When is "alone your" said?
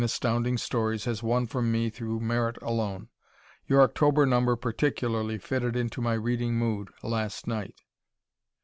2.63-3.83